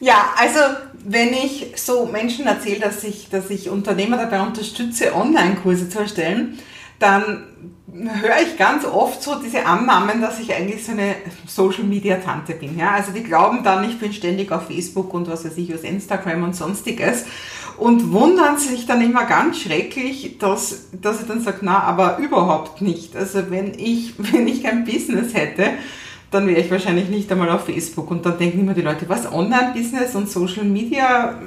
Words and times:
Ja, 0.00 0.30
also 0.36 0.58
wenn 1.04 1.32
ich 1.32 1.72
so 1.76 2.06
Menschen 2.06 2.46
erzähle, 2.46 2.80
dass 2.80 3.04
ich, 3.04 3.28
dass 3.28 3.50
ich 3.50 3.68
Unternehmer 3.68 4.16
dabei 4.16 4.40
unterstütze, 4.40 5.14
Online-Kurse 5.14 5.88
zu 5.88 6.00
erstellen, 6.00 6.58
dann 6.98 7.44
höre 7.92 8.40
ich 8.42 8.56
ganz 8.56 8.84
oft 8.84 9.22
so 9.22 9.36
diese 9.36 9.66
Annahmen, 9.66 10.20
dass 10.20 10.38
ich 10.38 10.54
eigentlich 10.54 10.84
so 10.84 10.92
eine 10.92 11.16
Social 11.46 11.84
Media 11.84 12.16
Tante 12.16 12.54
bin. 12.54 12.78
Ja? 12.78 12.92
Also 12.92 13.12
die 13.12 13.22
glauben 13.22 13.62
dann, 13.64 13.88
ich 13.88 13.98
bin 13.98 14.12
ständig 14.12 14.52
auf 14.52 14.66
Facebook 14.66 15.12
und 15.12 15.28
was 15.28 15.44
weiß 15.44 15.56
ich, 15.56 15.74
aus 15.74 15.80
Instagram 15.80 16.44
und 16.44 16.54
sonstiges 16.54 17.24
und 17.78 18.12
wundern 18.12 18.58
sich 18.58 18.86
dann 18.86 19.00
immer 19.00 19.24
ganz 19.24 19.58
schrecklich, 19.58 20.38
dass, 20.38 20.88
dass 20.92 21.22
ich 21.22 21.26
dann 21.26 21.40
sage, 21.40 21.58
na, 21.62 21.82
aber 21.82 22.18
überhaupt 22.18 22.82
nicht. 22.82 23.16
Also 23.16 23.50
wenn 23.50 23.78
ich, 23.78 24.14
wenn 24.18 24.46
ich 24.46 24.62
kein 24.62 24.84
Business 24.84 25.34
hätte, 25.34 25.70
dann 26.30 26.46
wäre 26.46 26.60
ich 26.60 26.70
wahrscheinlich 26.70 27.08
nicht 27.08 27.30
einmal 27.32 27.50
auf 27.50 27.64
Facebook. 27.64 28.10
Und 28.10 28.24
dann 28.24 28.38
denken 28.38 28.60
immer 28.60 28.74
die 28.74 28.82
Leute, 28.82 29.08
was, 29.08 29.30
Online-Business 29.30 30.14
und 30.14 30.30
Social 30.30 30.64
Media, 30.64 31.38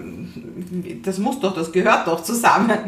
das 1.03 1.19
muss 1.19 1.39
doch, 1.39 1.55
das 1.55 1.71
gehört 1.71 2.07
doch 2.07 2.23
zusammen. 2.23 2.71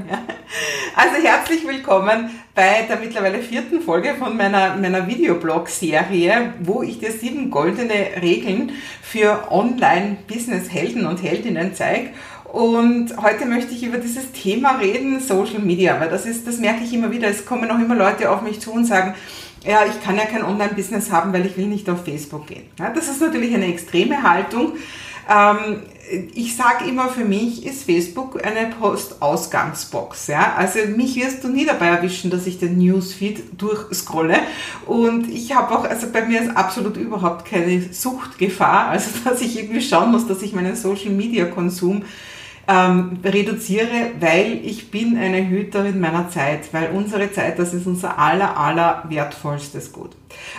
Also 0.98 1.22
herzlich 1.22 1.68
willkommen 1.68 2.30
bei 2.54 2.86
der 2.88 2.98
mittlerweile 2.98 3.40
vierten 3.40 3.82
Folge 3.82 4.14
von 4.18 4.38
meiner, 4.38 4.78
meiner 4.78 5.08
Videoblog-Serie, 5.08 6.54
wo 6.62 6.84
ich 6.84 7.00
dir 7.00 7.12
sieben 7.12 7.50
goldene 7.52 8.22
Regeln 8.22 8.72
für 9.02 9.52
Online-Business-Helden 9.52 11.06
und 11.06 11.22
Heldinnen 11.22 11.74
zeige. 11.74 12.12
Und 12.46 13.18
heute 13.22 13.46
möchte 13.46 13.74
ich 13.74 13.84
über 13.84 13.98
dieses 13.98 14.32
Thema 14.32 14.78
reden, 14.78 15.20
Social 15.20 15.60
Media, 15.60 16.00
weil 16.00 16.10
das 16.10 16.26
ist, 16.26 16.48
das 16.48 16.60
merke 16.60 16.86
ich 16.86 16.94
immer 16.94 17.12
wieder. 17.12 17.28
Es 17.28 17.46
kommen 17.46 17.70
auch 17.70 17.80
immer 17.80 17.96
Leute 17.96 18.32
auf 18.32 18.44
mich 18.44 18.62
zu 18.62 18.72
und 18.72 18.86
sagen, 18.86 19.16
ja, 19.66 19.86
ich 19.86 20.02
kann 20.04 20.16
ja 20.18 20.26
kein 20.26 20.44
Online-Business 20.44 21.12
haben, 21.12 21.34
weil 21.34 21.46
ich 21.46 21.58
will 21.58 21.68
nicht 21.68 21.90
auf 21.90 22.06
Facebook 22.06 22.48
gehen. 22.48 22.64
Ja, 22.80 22.92
das 22.92 23.10
ist 23.10 23.22
natürlich 23.22 23.54
eine 23.54 23.68
extreme 23.68 24.24
Haltung. 24.24 24.74
Ähm, 25.30 25.82
ich 26.36 26.56
sage 26.56 26.88
immer, 26.88 27.10
für 27.10 27.26
mich 27.26 27.66
ist 27.66 27.84
Facebook 27.84 28.46
eine 28.46 28.70
Post-Ausgangsbox. 28.70 30.28
Ja? 30.28 30.54
Also 30.56 30.80
mich 30.96 31.16
wirst 31.16 31.44
du 31.44 31.48
nie 31.48 31.66
dabei 31.66 31.88
erwischen, 31.88 32.30
dass 32.30 32.46
ich 32.46 32.60
den 32.60 32.78
Newsfeed 32.78 33.60
durchscrolle. 33.60 34.38
Und 34.86 35.30
ich 35.30 35.56
habe 35.56 35.76
auch, 35.76 35.84
also 35.84 36.08
bei 36.12 36.24
mir 36.26 36.42
ist 36.42 36.56
absolut 36.56 36.98
überhaupt 36.98 37.46
keine 37.46 37.82
Suchtgefahr, 37.92 38.90
also 38.90 39.10
dass 39.26 39.42
ich 39.42 39.58
irgendwie 39.58 39.82
schauen 39.82 40.12
muss, 40.12 40.28
dass 40.28 40.44
ich 40.44 40.54
meinen 40.54 40.76
Social-Media-Konsum 40.76 42.04
ähm, 42.68 43.20
reduziere, 43.24 44.12
weil 44.20 44.60
ich 44.64 44.92
bin 44.92 45.18
eine 45.18 45.48
Hüterin 45.48 46.00
meiner 46.00 46.30
Zeit, 46.30 46.74
weil 46.74 46.90
unsere 46.92 47.32
Zeit, 47.32 47.60
das 47.60 47.74
ist 47.74 47.86
unser 47.86 48.18
aller, 48.18 48.58
aller 48.58 49.04
wertvollstes 49.08 49.92
Gut. 49.92 50.12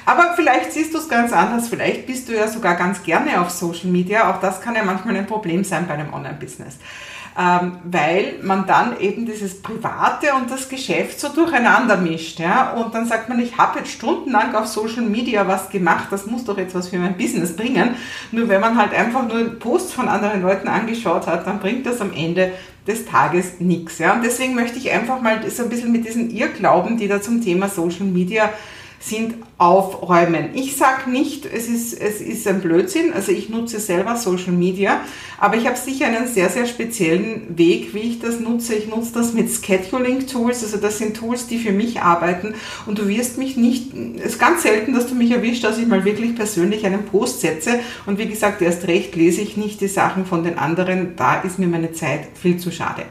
Aber 0.05 0.35
vielleicht 0.37 0.73
siehst 0.73 0.95
du 0.95 0.99
es 0.99 1.09
ganz 1.09 1.33
anders, 1.33 1.69
vielleicht 1.69 2.07
bist 2.07 2.29
du 2.29 2.33
ja 2.33 2.49
sogar 2.49 2.77
ganz 2.77 3.03
gerne 3.03 3.41
auf 3.41 3.51
Social 3.51 3.91
Media, 3.91 4.31
auch 4.31 4.41
das 4.41 4.61
kann 4.61 4.75
ja 4.75 4.85
manchmal 4.85 5.17
ein 5.17 5.27
Problem 5.27 5.65
sein 5.65 5.87
bei 5.87 5.95
einem 5.95 6.13
Online-Business 6.13 6.79
ähm, 7.39 7.79
weil 7.85 8.39
man 8.43 8.67
dann 8.67 8.99
eben 8.99 9.27
dieses 9.27 9.61
Private 9.61 10.35
und 10.35 10.51
das 10.51 10.71
Geschäft 10.71 11.21
so 11.21 11.29
durcheinander 11.29 11.99
mischt. 11.99 12.41
Ja? 12.41 12.73
Und 12.73 12.95
dann 12.95 13.07
sagt 13.07 13.29
man, 13.29 13.39
ich 13.41 13.59
habe 13.59 13.81
jetzt 13.81 13.93
stundenlang 13.93 14.55
auf 14.55 14.67
Social 14.67 15.03
Media 15.03 15.47
was 15.47 15.69
gemacht, 15.69 16.07
das 16.11 16.27
muss 16.27 16.45
doch 16.45 16.57
jetzt 16.57 16.75
was 16.75 16.89
für 16.89 16.99
mein 16.99 17.17
Business 17.17 17.55
bringen. 17.55 17.95
Nur 18.33 18.49
wenn 18.49 18.63
man 18.63 18.79
halt 18.79 18.95
einfach 18.95 19.29
nur 19.29 19.59
Posts 19.59 19.93
von 19.93 20.09
anderen 20.09 20.41
Leuten 20.41 20.69
angeschaut 20.69 21.27
hat, 21.27 21.47
dann 21.47 21.59
bringt 21.59 21.85
das 21.85 22.01
am 22.01 22.13
Ende 22.15 22.53
des 22.87 23.05
Tages 23.05 23.61
nichts. 23.61 23.99
Ja? 23.99 24.15
Und 24.15 24.25
deswegen 24.25 24.55
möchte 24.55 24.79
ich 24.79 24.91
einfach 24.91 25.21
mal 25.21 25.39
so 25.51 25.65
ein 25.65 25.69
bisschen 25.69 25.93
mit 25.93 26.07
diesen 26.07 26.31
Irrglauben, 26.31 26.97
die 26.97 27.09
da 27.09 27.21
zum 27.21 27.43
Thema 27.43 27.69
Social 27.69 28.07
Media 28.07 28.51
sind 28.99 29.35
aufräumen. 29.59 30.51
Ich 30.55 30.77
sage 30.77 31.11
nicht, 31.11 31.47
es 31.47 31.69
ist, 31.69 31.93
es 31.95 32.21
ist 32.21 32.47
ein 32.47 32.61
Blödsinn, 32.61 33.13
also 33.13 33.33
ich 33.33 33.49
nutze 33.49 33.79
selber 33.79 34.17
Social 34.17 34.53
Media, 34.53 35.01
aber 35.39 35.57
ich 35.57 35.67
habe 35.67 35.77
sicher 35.77 36.07
einen 36.07 36.27
sehr, 36.27 36.49
sehr 36.49 36.67
speziellen 36.67 37.57
Weg, 37.57 37.95
wie 37.95 38.01
ich 38.01 38.19
das 38.21 38.41
nutze. 38.41 38.75
Ich 38.75 38.89
nutze 38.89 39.13
das 39.15 39.33
mit 39.33 39.51
Scheduling-Tools, 39.51 40.65
also 40.65 40.77
das 40.79 40.99
sind 40.99 41.17
Tools, 41.17 41.47
die 41.47 41.59
für 41.59 41.73
mich 41.73 42.01
arbeiten 42.01 42.55
und 42.87 42.99
du 42.99 43.09
wirst 43.09 43.39
mich 43.39 43.57
nicht, 43.57 43.93
es 44.19 44.33
ist 44.33 44.39
ganz 44.39 44.63
selten, 44.63 44.95
dass 44.95 45.07
du 45.07 45.15
mich 45.15 45.31
erwischt, 45.31 45.65
dass 45.65 45.79
ich 45.79 45.87
mal 45.87 46.05
wirklich 46.05 46.35
persönlich 46.35 46.85
einen 46.85 47.05
Post 47.05 47.41
setze 47.41 47.81
und 48.07 48.19
wie 48.19 48.27
gesagt, 48.27 48.61
erst 48.63 48.87
recht 48.89 49.15
lese 49.15 49.41
ich 49.41 49.57
nicht 49.57 49.81
die 49.81 49.89
Sachen 49.89 50.27
von 50.27 50.43
den 50.43 50.59
anderen, 50.59 51.17
da 51.17 51.41
ist 51.41 51.59
mir 51.59 51.69
meine 51.69 51.93
Zeit 51.93 52.29
viel 52.35 52.59
zu 52.59 52.71
schade 52.71 53.05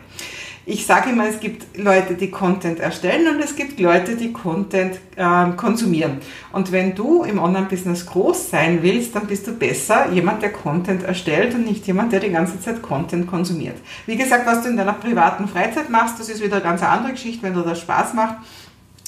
ich 0.68 0.86
sage 0.88 1.12
immer, 1.12 1.28
es 1.28 1.40
gibt 1.40 1.78
Leute, 1.78 2.16
die 2.16 2.32
Content 2.32 2.80
erstellen 2.80 3.28
und 3.36 3.40
es 3.40 3.56
gibt 3.56 3.80
Leute, 3.80 4.16
die 4.16 4.34
Content 4.34 5.00
äh, 5.16 5.52
konsumieren. 5.56 6.20
Und 6.52 6.72
wenn 6.72 6.96
du 6.96 7.24
im 7.24 7.38
Online-Business 7.38 8.08
groß 8.08 8.50
sein 8.50 8.82
willst, 8.82 9.16
dann 9.16 9.28
bist 9.28 9.46
du 9.46 9.52
besser 9.52 10.12
jemand, 10.12 10.42
der 10.42 10.52
Content 10.52 11.04
erstellt 11.04 11.54
und 11.54 11.66
nicht 11.66 11.86
jemand, 11.86 12.14
der 12.14 12.20
die 12.20 12.32
ganze 12.32 12.60
Zeit 12.60 12.82
Content 12.82 13.28
konsumiert. 13.28 13.78
Wie 14.08 14.18
gesagt, 14.18 14.48
was 14.48 14.64
du 14.64 14.70
in 14.70 14.78
deiner 14.78 14.94
privaten 14.94 15.48
Freizeit 15.48 15.90
machst, 15.92 16.20
das 16.20 16.30
ist 16.30 16.42
wieder 16.42 16.56
eine 16.56 16.64
ganz 16.64 16.82
andere 16.82 17.12
Geschichte, 17.12 17.44
wenn 17.44 17.54
du 17.54 17.62
das 17.62 17.80
Spaß 17.82 18.16
macht. 18.16 18.38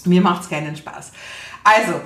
Mir 0.06 0.22
macht 0.22 0.44
es 0.44 0.50
keinen 0.50 0.76
Spaß. 0.76 1.12
Also, 1.64 2.02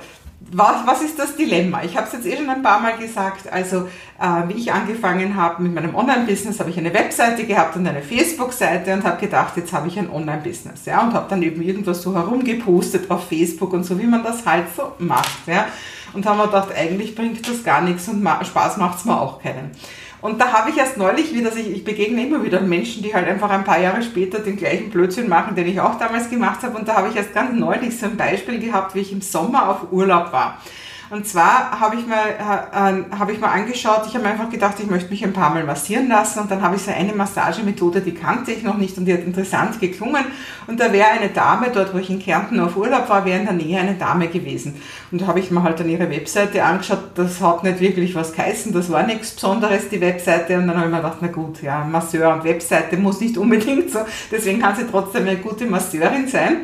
was, 0.50 0.86
was 0.86 1.02
ist 1.02 1.18
das 1.18 1.36
Dilemma? 1.36 1.82
Ich 1.84 1.96
habe 1.96 2.06
es 2.06 2.12
jetzt 2.12 2.26
eh 2.26 2.36
schon 2.36 2.48
ein 2.48 2.62
paar 2.62 2.80
Mal 2.80 2.96
gesagt. 2.96 3.50
Also, 3.50 3.88
äh, 4.20 4.48
wie 4.48 4.54
ich 4.54 4.72
angefangen 4.72 5.36
habe 5.36 5.62
mit 5.62 5.74
meinem 5.74 5.94
Online-Business, 5.94 6.60
habe 6.60 6.70
ich 6.70 6.78
eine 6.78 6.92
Webseite 6.92 7.44
gehabt 7.44 7.76
und 7.76 7.86
eine 7.86 8.02
Facebook-Seite 8.02 8.92
und 8.92 9.04
habe 9.04 9.20
gedacht, 9.20 9.56
jetzt 9.56 9.72
habe 9.72 9.88
ich 9.88 9.98
ein 9.98 10.10
Online-Business. 10.10 10.86
Ja, 10.86 11.02
und 11.02 11.12
habe 11.12 11.26
dann 11.28 11.42
eben 11.42 11.62
irgendwas 11.62 12.02
so 12.02 12.14
herumgepostet 12.14 13.10
auf 13.10 13.28
Facebook 13.28 13.72
und 13.72 13.84
so, 13.84 13.98
wie 13.98 14.06
man 14.06 14.24
das 14.24 14.44
halt 14.44 14.66
so 14.76 14.92
macht. 14.98 15.46
Ja, 15.46 15.66
und 16.12 16.26
haben 16.26 16.38
mir 16.38 16.46
gedacht, 16.46 16.68
eigentlich 16.76 17.14
bringt 17.14 17.48
das 17.48 17.64
gar 17.64 17.80
nichts 17.80 18.08
und 18.08 18.26
Spaß 18.44 18.76
macht 18.76 18.98
es 18.98 19.04
mir 19.04 19.20
auch 19.20 19.40
keinen. 19.40 19.70
Und 20.22 20.40
da 20.40 20.52
habe 20.52 20.70
ich 20.70 20.78
erst 20.78 20.96
neulich 20.96 21.34
wieder, 21.34 21.54
ich, 21.54 21.68
ich 21.68 21.84
begegne 21.84 22.24
immer 22.24 22.44
wieder 22.44 22.60
Menschen, 22.60 23.02
die 23.02 23.12
halt 23.12 23.26
einfach 23.26 23.50
ein 23.50 23.64
paar 23.64 23.80
Jahre 23.80 24.02
später 24.02 24.38
den 24.38 24.56
gleichen 24.56 24.88
Blödsinn 24.88 25.28
machen, 25.28 25.56
den 25.56 25.66
ich 25.66 25.80
auch 25.80 25.98
damals 25.98 26.30
gemacht 26.30 26.62
habe. 26.62 26.78
Und 26.78 26.86
da 26.86 26.94
habe 26.94 27.08
ich 27.08 27.16
erst 27.16 27.34
ganz 27.34 27.58
neulich 27.58 27.98
so 27.98 28.06
ein 28.06 28.16
Beispiel 28.16 28.60
gehabt, 28.60 28.94
wie 28.94 29.00
ich 29.00 29.12
im 29.12 29.20
Sommer 29.20 29.68
auf 29.68 29.92
Urlaub 29.92 30.32
war. 30.32 30.62
Und 31.12 31.26
zwar 31.26 31.78
habe 31.78 31.96
ich, 31.96 32.06
mal, 32.06 32.16
äh, 32.16 33.14
hab 33.18 33.30
ich 33.30 33.38
mal 33.38 33.50
angeschaut, 33.50 34.04
ich 34.08 34.14
habe 34.14 34.24
einfach 34.24 34.48
gedacht, 34.48 34.76
ich 34.78 34.86
möchte 34.86 35.10
mich 35.10 35.22
ein 35.22 35.34
paar 35.34 35.50
Mal 35.50 35.62
massieren 35.62 36.08
lassen 36.08 36.38
und 36.38 36.50
dann 36.50 36.62
habe 36.62 36.76
ich 36.76 36.80
so 36.80 36.90
eine 36.90 37.12
Massagemethode, 37.12 38.00
die 38.00 38.14
kannte 38.14 38.50
ich 38.50 38.62
noch 38.62 38.78
nicht 38.78 38.96
und 38.96 39.04
die 39.04 39.12
hat 39.12 39.20
interessant 39.20 39.78
geklungen. 39.78 40.24
Und 40.66 40.80
da 40.80 40.90
wäre 40.90 41.08
eine 41.08 41.28
Dame, 41.28 41.68
dort 41.70 41.92
wo 41.92 41.98
ich 41.98 42.08
in 42.08 42.18
Kärnten 42.18 42.58
auf 42.60 42.78
Urlaub 42.78 43.10
war, 43.10 43.26
wäre 43.26 43.40
in 43.40 43.44
der 43.44 43.52
Nähe 43.52 43.78
eine 43.78 43.92
Dame 43.92 44.28
gewesen. 44.28 44.80
Und 45.10 45.20
da 45.20 45.26
habe 45.26 45.40
ich 45.40 45.50
mir 45.50 45.62
halt 45.62 45.80
dann 45.80 45.90
ihre 45.90 46.08
Webseite 46.08 46.64
angeschaut, 46.64 47.10
das 47.14 47.42
hat 47.42 47.62
nicht 47.62 47.80
wirklich 47.80 48.14
was 48.14 48.32
geheißen, 48.32 48.72
das 48.72 48.90
war 48.90 49.02
nichts 49.02 49.32
Besonderes, 49.32 49.90
die 49.90 50.00
Webseite. 50.00 50.56
Und 50.56 50.66
dann 50.66 50.78
habe 50.78 50.86
ich 50.86 50.92
mir 50.92 51.02
gedacht, 51.02 51.18
na 51.20 51.28
gut, 51.28 51.60
ja, 51.60 51.84
Masseur 51.84 52.32
und 52.32 52.44
Webseite 52.44 52.96
muss 52.96 53.20
nicht 53.20 53.36
unbedingt 53.36 53.90
so, 53.90 53.98
deswegen 54.30 54.60
kann 54.60 54.76
sie 54.76 54.86
trotzdem 54.90 55.28
eine 55.28 55.36
gute 55.36 55.66
Masseurin 55.66 56.26
sein 56.26 56.62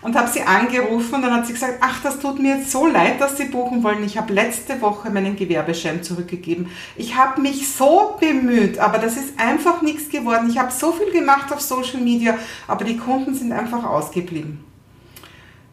und 0.00 0.16
habe 0.16 0.28
sie 0.28 0.42
angerufen 0.42 1.16
und 1.16 1.22
dann 1.22 1.34
hat 1.34 1.46
sie 1.46 1.52
gesagt, 1.52 1.78
ach, 1.80 2.02
das 2.02 2.18
tut 2.18 2.38
mir 2.40 2.56
jetzt 2.56 2.70
so 2.70 2.86
leid, 2.86 3.20
dass 3.20 3.36
Sie 3.36 3.46
buchen 3.46 3.82
wollen. 3.82 4.04
Ich 4.04 4.16
habe 4.16 4.32
letzte 4.32 4.80
Woche 4.80 5.10
meinen 5.10 5.36
Gewerbeschein 5.36 6.02
zurückgegeben. 6.02 6.68
Ich 6.96 7.16
habe 7.16 7.40
mich 7.40 7.68
so 7.72 8.16
bemüht, 8.20 8.78
aber 8.78 8.98
das 8.98 9.16
ist 9.16 9.38
einfach 9.38 9.82
nichts 9.82 10.08
geworden. 10.08 10.48
Ich 10.50 10.58
habe 10.58 10.70
so 10.70 10.92
viel 10.92 11.10
gemacht 11.10 11.52
auf 11.52 11.60
Social 11.60 12.00
Media, 12.00 12.34
aber 12.66 12.84
die 12.84 12.96
Kunden 12.96 13.34
sind 13.34 13.52
einfach 13.52 13.84
ausgeblieben. 13.84 14.64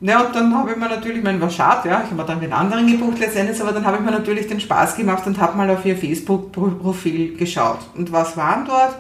Ja, 0.02 0.22
und 0.22 0.36
dann 0.36 0.54
habe 0.54 0.72
ich 0.72 0.78
mir 0.78 0.90
natürlich, 0.90 1.24
mein 1.24 1.40
war 1.40 1.50
schade, 1.50 1.88
ja, 1.90 2.04
ich 2.06 2.12
habe 2.12 2.24
dann 2.26 2.42
den 2.42 2.52
anderen 2.52 2.86
gebucht 2.86 3.18
letztendlich, 3.18 3.60
aber 3.62 3.72
dann 3.72 3.86
habe 3.86 3.98
ich 3.98 4.04
mir 4.04 4.12
natürlich 4.12 4.46
den 4.48 4.60
Spaß 4.60 4.98
gemacht 4.98 5.26
und 5.26 5.40
habe 5.40 5.58
mal 5.58 5.70
auf 5.70 5.86
ihr 5.86 5.98
Facebook-Profil 5.98 7.38
geschaut. 7.38 7.80
Und 7.96 8.12
was 8.12 8.36
waren 8.36 8.66
dort? 8.66 8.96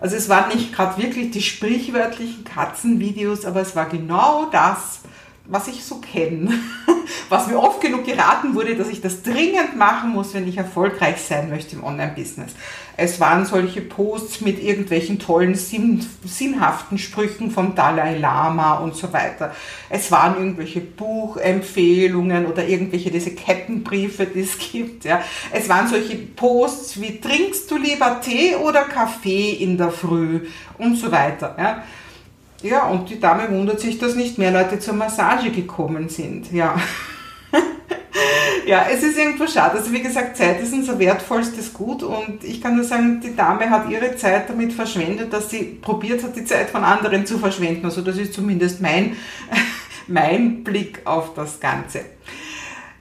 Also 0.00 0.16
es 0.16 0.28
waren 0.28 0.54
nicht 0.54 0.72
gerade 0.72 1.00
wirklich 1.02 1.30
die 1.32 1.42
sprichwörtlichen 1.42 2.44
Katzenvideos, 2.44 3.44
aber 3.44 3.60
es 3.60 3.74
war 3.74 3.86
genau 3.86 4.46
das, 4.50 5.00
was 5.48 5.66
ich 5.66 5.82
so 5.82 5.96
kenne, 5.96 6.52
was 7.30 7.46
mir 7.46 7.58
oft 7.58 7.80
genug 7.80 8.04
geraten 8.04 8.54
wurde, 8.54 8.76
dass 8.76 8.88
ich 8.88 9.00
das 9.00 9.22
dringend 9.22 9.76
machen 9.76 10.10
muss, 10.10 10.34
wenn 10.34 10.46
ich 10.46 10.58
erfolgreich 10.58 11.16
sein 11.20 11.48
möchte 11.48 11.74
im 11.74 11.84
Online-Business. 11.84 12.52
Es 12.98 13.18
waren 13.18 13.46
solche 13.46 13.80
Posts 13.80 14.42
mit 14.42 14.62
irgendwelchen 14.62 15.18
tollen, 15.18 15.54
sinn, 15.54 16.04
sinnhaften 16.24 16.98
Sprüchen 16.98 17.50
vom 17.50 17.74
Dalai 17.74 18.18
Lama 18.18 18.78
und 18.78 18.94
so 18.94 19.12
weiter. 19.12 19.54
Es 19.88 20.10
waren 20.10 20.36
irgendwelche 20.36 20.80
Buchempfehlungen 20.80 22.46
oder 22.46 22.66
irgendwelche 22.66 23.10
diese 23.10 23.30
Kettenbriefe, 23.30 24.26
die 24.26 24.40
es 24.40 24.58
gibt. 24.58 25.04
Ja. 25.04 25.22
Es 25.52 25.68
waren 25.68 25.88
solche 25.88 26.16
Posts 26.16 27.00
wie 27.00 27.20
trinkst 27.20 27.70
du 27.70 27.78
lieber 27.78 28.20
Tee 28.20 28.56
oder 28.56 28.82
Kaffee 28.82 29.52
in 29.52 29.78
der 29.78 29.92
Früh 29.92 30.46
und 30.76 30.96
so 30.96 31.10
weiter. 31.10 31.54
Ja. 31.58 31.84
Ja, 32.62 32.88
und 32.88 33.08
die 33.08 33.20
Dame 33.20 33.50
wundert 33.50 33.78
sich, 33.80 33.98
dass 33.98 34.16
nicht 34.16 34.36
mehr 34.36 34.50
Leute 34.50 34.80
zur 34.80 34.94
Massage 34.94 35.50
gekommen 35.50 36.08
sind. 36.08 36.52
Ja. 36.52 36.74
ja, 38.66 38.86
es 38.92 39.02
ist 39.02 39.16
irgendwo 39.16 39.46
schade. 39.46 39.78
Also 39.78 39.92
wie 39.92 40.02
gesagt, 40.02 40.36
Zeit 40.36 40.60
ist 40.60 40.72
unser 40.72 40.98
wertvollstes 40.98 41.72
Gut 41.72 42.02
und 42.02 42.42
ich 42.42 42.60
kann 42.60 42.74
nur 42.74 42.84
sagen, 42.84 43.20
die 43.20 43.36
Dame 43.36 43.70
hat 43.70 43.88
ihre 43.88 44.16
Zeit 44.16 44.50
damit 44.50 44.72
verschwendet, 44.72 45.32
dass 45.32 45.50
sie 45.50 45.78
probiert 45.80 46.24
hat, 46.24 46.34
die 46.34 46.44
Zeit 46.44 46.70
von 46.70 46.82
anderen 46.82 47.26
zu 47.26 47.38
verschwenden. 47.38 47.84
Also 47.84 48.02
das 48.02 48.16
ist 48.16 48.34
zumindest 48.34 48.80
mein, 48.80 49.16
mein 50.08 50.64
Blick 50.64 51.02
auf 51.04 51.34
das 51.34 51.60
Ganze. 51.60 52.00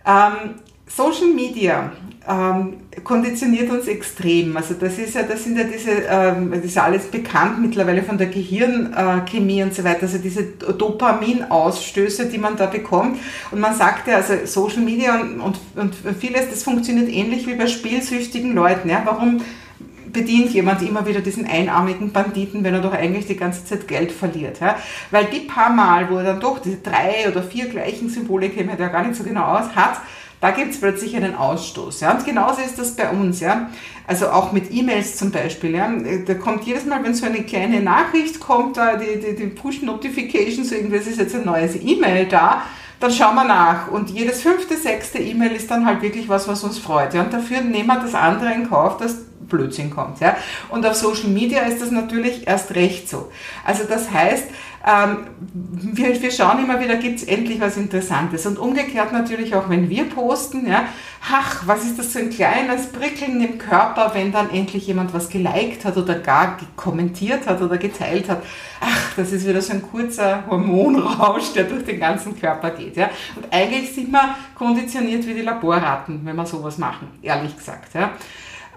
Ähm, 0.05 0.55
Social 0.97 1.27
Media 1.27 1.91
ähm, 2.27 2.77
konditioniert 3.03 3.69
uns 3.69 3.87
extrem. 3.87 4.57
Also 4.57 4.73
das 4.73 4.97
ist 4.97 5.13
ja, 5.13 5.21
das 5.21 5.43
sind 5.43 5.55
ja 5.55 5.63
diese, 5.63 5.91
ähm, 6.09 6.49
das 6.51 6.65
ist 6.65 6.77
alles 6.79 7.05
bekannt 7.05 7.61
mittlerweile 7.61 8.01
von 8.01 8.17
der 8.17 8.25
Gehirnchemie 8.25 9.61
und 9.61 9.75
so 9.75 9.83
weiter, 9.83 10.01
also 10.01 10.17
diese 10.17 10.43
Dopaminausstöße, 10.43 12.25
die 12.25 12.39
man 12.39 12.57
da 12.57 12.65
bekommt. 12.65 13.19
Und 13.51 13.59
man 13.59 13.75
sagt 13.75 14.07
ja, 14.07 14.15
also 14.15 14.33
Social 14.45 14.81
Media 14.81 15.21
und, 15.21 15.39
und, 15.75 15.93
und 16.03 16.17
vieles, 16.19 16.49
das 16.49 16.63
funktioniert 16.63 17.09
ähnlich 17.09 17.45
wie 17.45 17.53
bei 17.53 17.67
spielsüchtigen 17.67 18.55
Leuten. 18.55 18.89
Ja? 18.89 19.03
Warum 19.05 19.41
bedient 20.11 20.49
jemand 20.51 20.81
immer 20.81 21.05
wieder 21.05 21.21
diesen 21.21 21.45
einarmigen 21.45 22.11
Banditen, 22.11 22.63
wenn 22.63 22.73
er 22.73 22.81
doch 22.81 22.93
eigentlich 22.93 23.27
die 23.27 23.37
ganze 23.37 23.65
Zeit 23.65 23.87
Geld 23.87 24.11
verliert. 24.11 24.59
Ja? 24.61 24.77
Weil 25.11 25.25
die 25.25 25.41
paar 25.41 25.69
Mal, 25.69 26.09
wo 26.09 26.17
er 26.17 26.23
dann 26.23 26.39
doch 26.39 26.57
diese 26.57 26.77
drei 26.77 27.29
oder 27.29 27.43
vier 27.43 27.67
gleichen 27.67 28.09
Symbole, 28.09 28.49
käme 28.49 28.75
ja 28.79 28.87
gar 28.87 29.03
nicht 29.03 29.15
so 29.15 29.23
genau 29.23 29.43
aus, 29.43 29.75
hat, 29.75 30.01
da 30.39 30.51
gibt 30.51 30.73
es 30.73 30.79
plötzlich 30.79 31.15
einen 31.15 31.35
Ausstoß. 31.35 32.01
Ja? 32.01 32.11
Und 32.11 32.25
genauso 32.25 32.61
ist 32.61 32.77
das 32.77 32.95
bei 32.95 33.09
uns. 33.09 33.39
Ja? 33.39 33.69
Also 34.05 34.29
auch 34.29 34.51
mit 34.51 34.71
E-Mails 34.71 35.17
zum 35.17 35.31
Beispiel. 35.31 35.75
Ja? 35.75 35.91
Da 36.25 36.33
kommt 36.35 36.63
jedes 36.65 36.85
Mal, 36.85 37.03
wenn 37.03 37.13
so 37.13 37.25
eine 37.25 37.43
kleine 37.43 37.81
Nachricht 37.81 38.39
kommt, 38.39 38.77
da 38.77 38.97
die, 38.97 39.19
die, 39.19 39.35
die 39.35 39.47
Push-Notifications, 39.47 40.71
irgendwas 40.71 41.07
ist 41.07 41.19
jetzt 41.19 41.35
ein 41.35 41.45
neues 41.45 41.75
E-Mail 41.75 42.27
da, 42.27 42.63
dann 42.99 43.11
schauen 43.11 43.35
wir 43.35 43.45
nach. 43.45 43.89
Und 43.89 44.09
jedes 44.11 44.41
fünfte, 44.41 44.77
sechste 44.77 45.17
E-Mail 45.17 45.53
ist 45.53 45.71
dann 45.71 45.85
halt 45.85 46.01
wirklich 46.01 46.29
was, 46.29 46.47
was 46.47 46.63
uns 46.63 46.77
freut. 46.77 47.13
Ja? 47.13 47.23
Und 47.23 47.33
dafür 47.33 47.61
nehmen 47.61 47.87
wir 47.87 47.99
das 47.99 48.13
andere 48.13 48.53
in 48.53 48.69
Kauf, 48.69 48.97
dass 48.97 49.25
Blödsinn 49.47 49.89
kommt. 49.89 50.19
Ja? 50.19 50.35
Und 50.69 50.85
auf 50.85 50.95
Social 50.95 51.29
Media 51.29 51.61
ist 51.61 51.81
das 51.81 51.89
natürlich 51.89 52.47
erst 52.47 52.75
recht 52.75 53.09
so. 53.09 53.31
Also 53.65 53.85
das 53.85 54.11
heißt, 54.11 54.45
ähm, 54.87 55.17
wir, 55.51 56.21
wir 56.21 56.31
schauen 56.31 56.63
immer 56.63 56.79
wieder, 56.79 56.95
gibt 56.95 57.19
es 57.19 57.23
endlich 57.25 57.59
was 57.59 57.75
Interessantes. 57.75 58.45
Und 58.45 58.57
umgekehrt 58.57 59.11
natürlich 59.11 59.53
auch, 59.53 59.67
wenn 59.67 59.89
wir 59.89 60.05
posten, 60.05 60.65
ja, 60.65 60.85
ach, 61.29 61.63
was 61.65 61.83
ist 61.83 61.99
das 61.99 62.07
für 62.07 62.19
ein 62.19 62.29
kleines 62.29 62.87
Prickeln 62.87 63.41
im 63.41 63.57
Körper, 63.57 64.11
wenn 64.13 64.31
dann 64.31 64.49
endlich 64.49 64.87
jemand 64.87 65.13
was 65.13 65.27
geliked 65.27 65.83
hat 65.83 65.97
oder 65.97 66.15
gar 66.15 66.57
kommentiert 66.77 67.47
hat 67.47 67.61
oder 67.61 67.77
geteilt 67.77 68.29
hat. 68.29 68.41
Ach, 68.79 69.13
das 69.17 69.33
ist 69.33 69.45
wieder 69.45 69.61
so 69.61 69.73
ein 69.73 69.81
kurzer 69.81 70.45
Hormonrausch, 70.49 71.51
der 71.53 71.65
durch 71.65 71.83
den 71.83 71.99
ganzen 71.99 72.39
Körper 72.39 72.71
geht. 72.71 72.95
Ja. 72.95 73.09
Und 73.35 73.45
eigentlich 73.51 73.93
sind 73.93 74.09
wir 74.09 74.35
konditioniert 74.55 75.27
wie 75.27 75.33
die 75.33 75.41
Laborraten, 75.41 76.21
wenn 76.23 76.35
wir 76.37 76.45
sowas 76.45 76.77
machen, 76.77 77.09
ehrlich 77.21 77.57
gesagt. 77.57 77.93
Ja. 77.93 78.11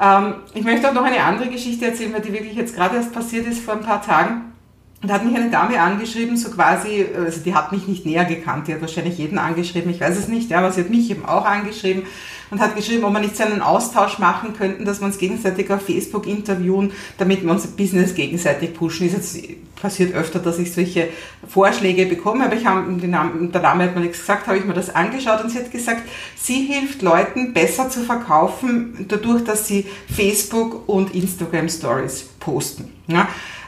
Ähm, 0.01 0.35
ich 0.55 0.65
möchte 0.65 0.89
auch 0.89 0.95
noch 0.95 1.05
eine 1.05 1.23
andere 1.23 1.51
Geschichte 1.51 1.87
erzählen, 1.87 2.13
weil 2.13 2.23
die 2.23 2.33
wirklich 2.33 2.55
jetzt 2.55 2.75
gerade 2.75 2.97
erst 2.97 3.13
passiert 3.13 3.47
ist 3.47 3.61
vor 3.61 3.75
ein 3.75 3.83
paar 3.83 4.03
Tagen. 4.03 4.50
Da 5.03 5.15
hat 5.15 5.25
mich 5.25 5.35
eine 5.35 5.51
Dame 5.51 5.81
angeschrieben, 5.81 6.37
so 6.37 6.51
quasi, 6.51 7.07
also 7.17 7.41
die 7.41 7.55
hat 7.55 7.73
mich 7.73 7.89
nicht 7.89 8.05
näher 8.05 8.27
gekannt, 8.27 8.69
die 8.69 8.75
hat 8.75 8.83
wahrscheinlich 8.83 9.17
jeden 9.17 9.39
angeschrieben, 9.39 9.91
ich 9.91 10.01
weiß 10.01 10.19
es 10.19 10.29
nicht, 10.29 10.51
ja, 10.51 10.59
aber 10.59 10.73
sie 10.73 10.83
hat 10.83 10.91
mich 10.91 11.11
eben 11.11 11.25
auch 11.25 11.47
angeschrieben 11.47 12.03
und 12.51 12.61
hat 12.61 12.77
geschrieben, 12.77 13.05
ob 13.05 13.13
wir 13.13 13.21
nicht 13.21 13.37
so 13.37 13.45
einen 13.45 13.63
Austausch 13.63 14.19
machen 14.19 14.55
könnten, 14.55 14.85
dass 14.85 15.01
wir 15.01 15.07
uns 15.07 15.19
gegenseitig 15.19 15.71
auf 15.71 15.83
Facebook 15.83 16.27
interviewen, 16.27 16.93
damit 17.19 17.45
wir 17.45 17.51
unser 17.51 17.69
Business 17.69 18.15
gegenseitig 18.15 18.75
pushen. 18.75 19.07
Ist 19.07 19.13
jetzt 19.15 19.39
passiert 19.81 20.15
öfter, 20.15 20.39
dass 20.39 20.59
ich 20.59 20.73
solche 20.73 21.09
Vorschläge 21.49 22.07
bekomme, 22.07 22.45
aber 22.45 22.55
ich 22.55 22.67
habe, 22.67 22.93
der 22.93 23.61
Dame 23.63 23.85
hat 23.85 23.95
mir 23.95 24.03
nichts 24.03 24.19
gesagt, 24.21 24.47
habe 24.47 24.59
ich 24.59 24.65
mir 24.65 24.75
das 24.75 24.95
angeschaut 24.95 25.43
und 25.43 25.51
sie 25.51 25.59
hat 25.59 25.71
gesagt, 25.71 26.03
sie 26.37 26.67
hilft 26.67 27.03
Leuten 27.03 27.55
besser 27.55 27.89
zu 27.89 28.01
verkaufen, 28.01 29.07
dadurch, 29.09 29.43
dass 29.45 29.67
sie 29.67 29.87
Facebook 30.15 30.89
und 30.89 31.15
Instagram 31.15 31.69
Stories 31.69 32.29
posten. 32.41 32.93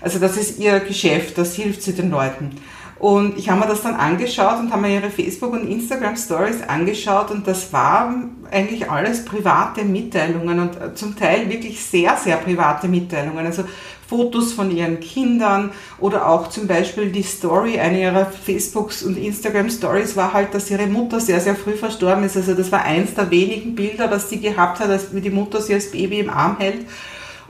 Also 0.01 0.19
das 0.19 0.37
ist 0.37 0.59
ihr 0.59 0.81
Geschäft, 0.81 1.39
das 1.39 1.55
hilft 1.55 1.83
sie 1.83 1.95
den 1.95 2.11
Leuten. 2.11 2.59
Und 3.03 3.37
ich 3.37 3.51
habe 3.51 3.59
mir 3.59 3.67
das 3.67 3.83
dann 3.83 3.97
angeschaut 3.97 4.61
und 4.61 4.71
habe 4.71 4.83
mir 4.83 5.01
ihre 5.01 5.11
Facebook- 5.11 5.55
und 5.55 5.69
Instagram-Stories 5.69 6.63
angeschaut 6.69 7.33
und 7.33 7.49
das 7.49 7.73
waren 7.73 8.31
eigentlich 8.49 8.89
alles 8.89 9.25
private 9.25 9.83
Mitteilungen 9.83 10.61
und 10.61 10.81
äh, 10.81 10.95
zum 10.95 11.17
Teil 11.17 11.51
wirklich 11.51 11.85
sehr, 11.85 12.17
sehr 12.17 12.37
private 12.37 12.87
Mitteilungen. 12.87 13.45
Also 13.45 13.65
Fotos 14.07 14.53
von 14.53 14.71
ihren 14.71 15.01
Kindern 15.01 15.73
oder 15.99 16.29
auch 16.29 16.49
zum 16.49 16.69
Beispiel 16.69 17.11
die 17.11 17.25
Story, 17.25 17.81
eine 17.81 18.01
ihrer 18.01 18.27
Facebooks 18.27 19.03
und 19.03 19.19
Instagram 19.19 19.69
Stories 19.69 20.17
war 20.17 20.33
halt, 20.33 20.55
dass 20.55 20.71
ihre 20.71 20.87
Mutter 20.87 21.19
sehr, 21.19 21.41
sehr 21.41 21.57
früh 21.57 21.73
verstorben 21.73 22.23
ist. 22.23 22.37
Also 22.37 22.55
das 22.55 22.71
war 22.71 22.85
eins 22.85 23.15
der 23.15 23.33
wenigen 23.33 23.75
Bilder, 23.75 24.13
was 24.13 24.31
sie 24.31 24.39
gehabt 24.39 24.79
hat, 24.79 25.13
wie 25.13 25.21
die 25.21 25.31
Mutter 25.31 25.61
sie 25.61 25.75
als 25.75 25.91
Baby 25.91 26.21
im 26.21 26.31
Arm 26.31 26.59
hält. 26.61 26.87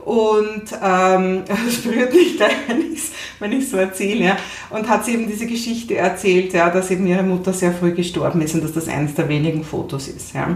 Und 0.05 0.63
ähm, 0.83 1.43
es 1.67 1.81
berührt 1.81 2.13
mich 2.13 2.37
gleich, 2.37 2.55
wenn 3.39 3.51
ich 3.53 3.63
es 3.63 3.71
so 3.71 3.77
erzähle. 3.77 4.25
Ja. 4.25 4.37
Und 4.69 4.89
hat 4.89 5.05
sie 5.05 5.13
eben 5.13 5.27
diese 5.27 5.45
Geschichte 5.45 5.95
erzählt, 5.95 6.53
ja, 6.53 6.69
dass 6.69 6.91
eben 6.91 7.07
ihre 7.07 7.23
Mutter 7.23 7.53
sehr 7.53 7.71
früh 7.71 7.93
gestorben 7.93 8.41
ist 8.41 8.53
und 8.53 8.63
dass 8.63 8.73
das 8.73 8.87
eines 8.87 9.15
der 9.15 9.29
wenigen 9.29 9.63
Fotos 9.63 10.07
ist. 10.07 10.33
Ja. 10.33 10.55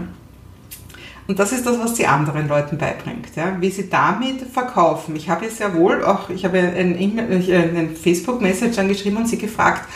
Und 1.26 1.38
das 1.38 1.52
ist 1.52 1.66
das, 1.66 1.78
was 1.78 1.94
sie 1.94 2.06
anderen 2.06 2.48
Leuten 2.48 2.78
beibringt, 2.78 3.36
ja, 3.36 3.60
wie 3.60 3.68
sie 3.68 3.90
damit 3.90 4.40
verkaufen. 4.50 5.14
Ich 5.14 5.28
habe 5.28 5.44
ja 5.44 5.50
sehr 5.50 5.74
wohl 5.74 6.02
auch, 6.02 6.30
ich 6.30 6.46
habe 6.46 6.58
einen, 6.58 6.96
einen 6.96 7.96
Facebook-Message 7.96 8.78
angeschrieben 8.78 9.18
und 9.18 9.28
sie 9.28 9.36
gefragt, 9.36 9.86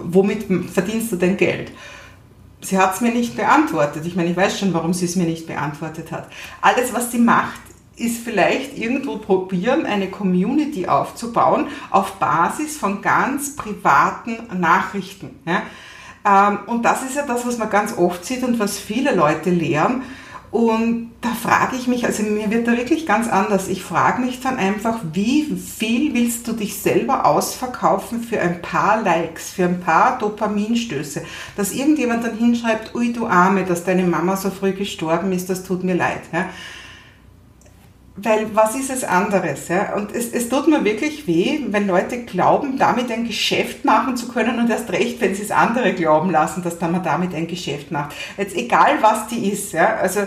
womit 0.00 0.46
verdienst 0.72 1.12
du 1.12 1.16
denn 1.16 1.36
Geld? 1.36 1.70
Sie 2.60 2.76
hat 2.76 2.96
es 2.96 3.00
mir 3.00 3.12
nicht 3.12 3.36
beantwortet. 3.36 4.04
Ich 4.04 4.16
meine, 4.16 4.30
ich 4.30 4.36
weiß 4.36 4.58
schon, 4.58 4.74
warum 4.74 4.92
sie 4.92 5.04
es 5.04 5.14
mir 5.14 5.26
nicht 5.26 5.46
beantwortet 5.46 6.10
hat. 6.10 6.28
Alles, 6.60 6.92
was 6.92 7.12
sie 7.12 7.18
macht, 7.18 7.60
ist 8.00 8.24
vielleicht 8.24 8.78
irgendwo 8.78 9.18
probieren, 9.18 9.86
eine 9.86 10.08
Community 10.08 10.86
aufzubauen 10.86 11.66
auf 11.90 12.14
Basis 12.14 12.76
von 12.76 13.02
ganz 13.02 13.56
privaten 13.56 14.38
Nachrichten. 14.58 15.38
Ja? 15.46 15.62
Ähm, 16.24 16.58
und 16.66 16.84
das 16.84 17.02
ist 17.02 17.16
ja 17.16 17.26
das, 17.26 17.46
was 17.46 17.58
man 17.58 17.70
ganz 17.70 17.96
oft 17.96 18.24
sieht 18.24 18.42
und 18.42 18.58
was 18.58 18.78
viele 18.78 19.14
Leute 19.14 19.50
lehren. 19.50 20.02
Und 20.50 21.12
da 21.20 21.28
frage 21.28 21.76
ich 21.76 21.86
mich, 21.86 22.04
also 22.04 22.24
mir 22.24 22.50
wird 22.50 22.66
da 22.66 22.76
wirklich 22.76 23.06
ganz 23.06 23.28
anders. 23.28 23.68
Ich 23.68 23.84
frage 23.84 24.20
mich 24.20 24.40
dann 24.40 24.56
einfach, 24.56 24.98
wie 25.12 25.44
viel 25.44 26.12
willst 26.12 26.48
du 26.48 26.52
dich 26.54 26.82
selber 26.82 27.24
ausverkaufen 27.24 28.20
für 28.24 28.40
ein 28.40 28.60
paar 28.60 29.00
Likes, 29.00 29.50
für 29.50 29.64
ein 29.64 29.80
paar 29.80 30.18
Dopaminstöße, 30.18 31.22
dass 31.56 31.72
irgendjemand 31.72 32.24
dann 32.24 32.36
hinschreibt, 32.36 32.96
ui 32.96 33.12
du 33.12 33.28
Arme, 33.28 33.64
dass 33.64 33.84
deine 33.84 34.02
Mama 34.02 34.36
so 34.36 34.50
früh 34.50 34.72
gestorben 34.72 35.30
ist, 35.30 35.48
das 35.48 35.62
tut 35.62 35.84
mir 35.84 35.94
leid. 35.94 36.22
Ja? 36.32 36.46
Weil 38.16 38.54
was 38.54 38.74
ist 38.74 38.90
es 38.90 39.04
anderes? 39.04 39.68
Ja? 39.68 39.94
Und 39.94 40.12
es, 40.12 40.32
es 40.32 40.48
tut 40.48 40.68
mir 40.68 40.84
wirklich 40.84 41.26
weh, 41.26 41.60
wenn 41.68 41.86
Leute 41.86 42.24
glauben, 42.24 42.76
damit 42.76 43.10
ein 43.10 43.26
Geschäft 43.26 43.84
machen 43.84 44.16
zu 44.16 44.28
können 44.28 44.58
und 44.58 44.68
erst 44.68 44.90
recht, 44.90 45.20
wenn 45.20 45.34
sie 45.34 45.42
es 45.42 45.50
andere 45.50 45.94
glauben 45.94 46.30
lassen, 46.30 46.62
dass 46.62 46.80
man 46.80 47.02
damit 47.02 47.34
ein 47.34 47.46
Geschäft 47.46 47.90
macht. 47.90 48.14
Jetzt 48.36 48.56
egal, 48.56 48.98
was 49.00 49.28
die 49.28 49.50
ist. 49.50 49.72
Ja? 49.72 49.96
Also 49.96 50.20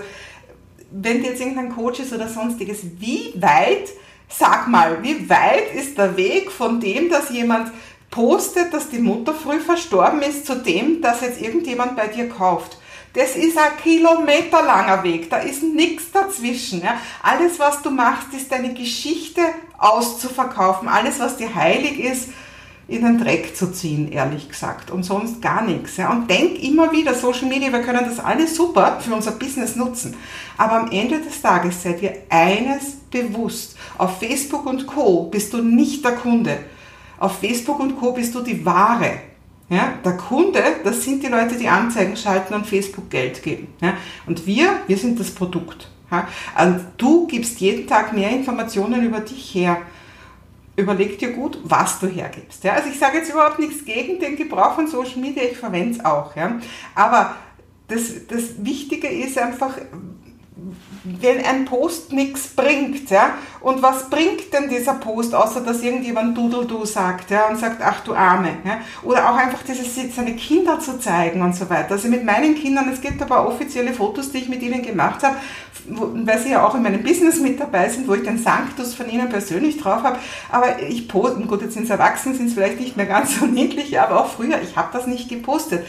wenn 0.92 1.24
jetzt 1.24 1.42
irgendein 1.42 1.76
Coach 1.76 2.00
ist 2.00 2.14
oder 2.14 2.30
sonstiges, 2.30 2.82
wie 3.00 3.34
weit, 3.36 3.90
sag 4.30 4.68
mal, 4.68 5.04
wie 5.04 5.30
weit 5.30 5.74
ist 5.76 5.98
der 5.98 6.16
Weg 6.16 6.52
von 6.52 6.80
dem, 6.80 7.10
dass 7.10 7.30
jemand 7.32 7.72
postet, 8.12 8.74
dass 8.74 8.90
die 8.90 9.00
Mutter 9.00 9.34
früh 9.34 9.60
verstorben 9.60 10.22
ist, 10.22 10.46
zu 10.46 10.56
dem, 10.56 11.02
dass 11.02 11.22
jetzt 11.22 11.42
irgendjemand 11.42 11.96
bei 11.96 12.08
dir 12.08 12.30
kauft? 12.30 12.78
Das 13.14 13.36
ist 13.36 13.58
ein 13.58 13.78
kilometerlanger 13.82 15.04
Weg, 15.04 15.30
da 15.30 15.38
ist 15.38 15.62
nichts 15.62 16.12
dazwischen. 16.12 16.82
Ja. 16.82 16.98
Alles, 17.22 17.60
was 17.60 17.82
du 17.84 17.92
machst, 17.92 18.34
ist 18.34 18.52
deine 18.52 18.74
Geschichte 18.74 19.42
auszuverkaufen. 19.78 20.88
Alles, 20.88 21.20
was 21.20 21.38
dir 21.38 21.54
heilig 21.54 22.00
ist, 22.00 22.30
in 22.88 23.04
den 23.04 23.20
Dreck 23.20 23.56
zu 23.56 23.72
ziehen, 23.72 24.12
ehrlich 24.12 24.50
gesagt. 24.50 24.90
Und 24.90 25.04
sonst 25.04 25.44
gar 25.44 25.62
nichts. 25.62 25.98
Ja. 25.98 26.12
Und 26.12 26.28
denk 26.28 26.62
immer 26.62 26.92
wieder, 26.92 27.14
Social 27.14 27.48
Media, 27.48 27.72
wir 27.72 27.82
können 27.82 28.04
das 28.04 28.20
alles 28.20 28.56
super 28.56 29.00
für 29.00 29.14
unser 29.14 29.32
Business 29.34 29.76
nutzen. 29.76 30.16
Aber 30.58 30.80
am 30.80 30.92
Ende 30.92 31.20
des 31.20 31.40
Tages 31.40 31.84
seid 31.84 32.02
ihr 32.02 32.24
eines 32.30 32.96
bewusst. 33.12 33.78
Auf 33.98 34.18
Facebook 34.20 34.66
und 34.66 34.88
Co. 34.88 35.26
bist 35.26 35.54
du 35.54 35.62
nicht 35.62 36.04
der 36.04 36.16
Kunde. 36.16 36.58
Auf 37.20 37.38
Facebook 37.40 37.80
und 37.80 38.00
Co. 38.00 38.12
bist 38.12 38.34
du 38.34 38.42
die 38.42 38.66
Ware. 38.66 39.20
Ja, 39.74 39.96
der 40.06 40.18
Kunde, 40.18 40.62
das 40.84 41.04
sind 41.04 41.24
die 41.24 41.28
Leute, 41.28 41.56
die 41.56 41.68
Anzeigen 41.68 42.16
schalten 42.16 42.54
und 42.54 42.68
Facebook 42.68 43.10
Geld 43.10 43.42
geben. 43.42 43.70
Ja, 43.82 43.96
und 44.28 44.46
wir, 44.46 44.82
wir 44.86 44.98
sind 44.98 45.20
das 45.20 45.32
Produkt. 45.32 45.90
Ja, 46.12 46.28
und 46.64 46.86
du 46.98 47.26
gibst 47.26 47.60
jeden 47.60 47.88
Tag 47.88 48.14
mehr 48.14 48.30
Informationen 48.30 49.04
über 49.04 49.22
dich 49.22 49.56
her. 49.56 49.78
Überleg 50.76 51.18
dir 51.18 51.32
gut, 51.32 51.58
was 51.64 52.00
du 52.00 52.06
hergibst. 52.06 52.64
Ja, 52.64 52.74
also 52.74 52.90
ich 52.90 53.00
sage 53.00 53.18
jetzt 53.18 53.32
überhaupt 53.32 53.58
nichts 53.58 53.84
gegen 53.84 54.20
den 54.20 54.36
Gebrauch 54.36 54.76
von 54.76 54.86
Social 54.86 55.20
Media, 55.20 55.42
ich 55.42 55.58
verwende 55.58 55.98
es 55.98 56.06
auch. 56.06 56.36
Ja, 56.36 56.60
aber 56.94 57.36
das, 57.88 58.28
das 58.28 58.64
Wichtige 58.64 59.08
ist 59.08 59.40
einfach, 59.40 59.76
wenn 61.04 61.44
ein 61.44 61.66
Post 61.66 62.14
nichts 62.14 62.48
bringt, 62.48 63.10
ja, 63.10 63.36
und 63.60 63.82
was 63.82 64.10
bringt 64.10 64.54
denn 64.54 64.70
dieser 64.70 64.94
Post, 64.96 65.36
außer 65.36 65.62
dass 65.62 65.82
irgendjemand 65.82 66.38
Doodle-Du 66.38 66.86
sagt, 66.86 67.30
ja, 67.30 67.48
und 67.48 67.58
sagt, 67.58 67.82
ach 67.82 68.02
du 68.02 68.14
Arme, 68.14 68.58
ja, 68.64 68.80
oder 69.04 69.30
auch 69.30 69.36
einfach 69.36 69.64
dieses, 69.64 69.94
seine 70.16 70.36
Kinder 70.36 70.80
zu 70.80 71.00
zeigen 71.00 71.42
und 71.42 71.56
so 71.56 71.70
weiter. 71.70 71.92
Also 71.92 72.08
mit 72.08 72.24
meinen 72.24 72.56
Kindern, 72.56 72.90
es 72.90 73.02
gibt 73.02 73.22
aber 73.22 73.48
offizielle 73.48 73.94
Fotos, 73.94 74.32
die 74.32 74.40
ich 74.40 74.50
mit 74.50 74.62
ihnen 74.62 74.82
gemacht 74.82 75.24
habe, 75.24 75.36
weil 75.88 76.40
sie 76.40 76.52
ja 76.52 76.66
auch 76.66 76.76
in 76.76 76.84
meinem 76.84 77.04
Business 77.04 77.40
mit 77.42 77.60
dabei 77.60 77.90
sind, 77.90 78.08
wo 78.08 78.14
ich 78.14 78.24
den 78.24 78.38
Sanctus 78.38 78.94
von 78.94 79.10
ihnen 79.10 79.28
persönlich 79.28 79.78
drauf 79.78 80.04
habe, 80.04 80.20
aber 80.50 80.82
ich 80.82 81.10
poste, 81.10 81.42
gut, 81.42 81.62
jetzt 81.62 81.74
sind 81.74 81.86
sie 81.86 81.92
erwachsen, 81.92 82.34
sind 82.34 82.48
es 82.48 82.54
vielleicht 82.54 82.80
nicht 82.80 82.96
mehr 82.96 83.08
ganz 83.08 83.40
so 83.40 83.46
niedlich, 83.46 84.00
aber 84.00 84.22
auch 84.22 84.30
früher, 84.30 84.62
ich 84.62 84.78
habe 84.78 84.90
das 84.94 85.08
nicht 85.08 85.28
gepostet 85.28 85.86